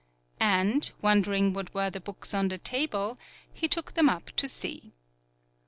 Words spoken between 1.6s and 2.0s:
were the